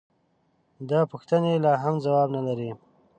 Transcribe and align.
دا 0.89 0.99
پوښتنې 1.11 1.53
لا 1.65 1.73
هم 1.83 1.95
ځواب 2.05 2.27
نه 2.35 2.41
لري. 2.47 2.71